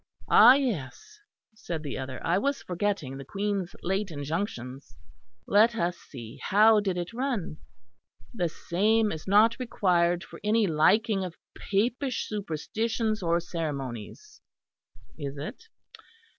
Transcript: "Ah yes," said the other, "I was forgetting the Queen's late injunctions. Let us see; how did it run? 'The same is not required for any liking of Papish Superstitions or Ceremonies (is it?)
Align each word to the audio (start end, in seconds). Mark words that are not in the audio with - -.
"Ah 0.31 0.53
yes," 0.55 1.19
said 1.53 1.83
the 1.83 1.95
other, 1.95 2.19
"I 2.25 2.39
was 2.39 2.63
forgetting 2.63 3.17
the 3.17 3.23
Queen's 3.23 3.75
late 3.83 4.09
injunctions. 4.09 4.95
Let 5.45 5.75
us 5.75 5.95
see; 5.95 6.39
how 6.41 6.79
did 6.79 6.97
it 6.97 7.13
run? 7.13 7.57
'The 8.33 8.49
same 8.49 9.11
is 9.11 9.27
not 9.27 9.59
required 9.59 10.23
for 10.23 10.39
any 10.43 10.65
liking 10.65 11.23
of 11.23 11.37
Papish 11.55 12.27
Superstitions 12.27 13.21
or 13.21 13.39
Ceremonies 13.39 14.41
(is 15.19 15.37
it?) 15.37 15.67